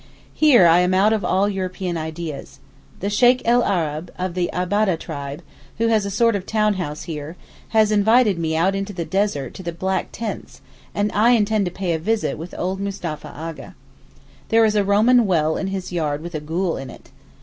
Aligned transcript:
Here 0.33 0.65
I 0.65 0.79
am 0.79 0.95
out 0.95 1.13
of 1.13 1.23
all 1.23 1.47
European 1.47 1.95
ideas. 1.95 2.57
The 3.01 3.09
Sheykh 3.11 3.43
el 3.45 3.63
Arab 3.63 4.11
(of 4.17 4.33
the 4.33 4.49
Ababdeh 4.51 4.97
tribe), 4.99 5.43
who 5.77 5.89
has 5.89 6.07
a 6.07 6.09
sort 6.09 6.35
of 6.35 6.47
town 6.47 6.73
house 6.73 7.03
here, 7.03 7.35
has 7.67 7.91
invited 7.91 8.39
me 8.39 8.55
out 8.57 8.73
into 8.73 8.93
the 8.93 9.05
desert 9.05 9.53
to 9.53 9.61
the 9.61 9.71
black 9.71 10.07
tents, 10.11 10.61
and 10.95 11.11
I 11.11 11.33
intend 11.33 11.65
to 11.65 11.71
pay 11.71 11.93
a 11.93 11.99
visit 11.99 12.39
with 12.39 12.55
old 12.57 12.79
Mustapha 12.79 13.27
A'gha. 13.27 13.75
There 14.49 14.65
is 14.65 14.73
a 14.75 14.83
Roman 14.83 15.27
well 15.27 15.55
in 15.55 15.67
his 15.67 15.91
yard 15.91 16.23
with 16.23 16.33
a 16.33 16.39
ghoul 16.39 16.77
in 16.77 16.89
it. 16.89 17.11